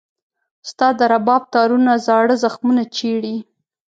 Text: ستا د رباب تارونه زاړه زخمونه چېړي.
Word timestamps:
ستا 0.69 0.87
د 0.99 1.01
رباب 1.11 1.43
تارونه 1.53 1.91
زاړه 2.05 2.35
زخمونه 2.43 2.83
چېړي. 2.95 3.35